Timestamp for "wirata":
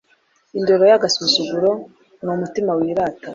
2.79-3.27